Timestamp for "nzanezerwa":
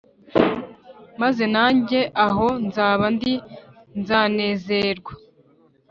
3.99-5.11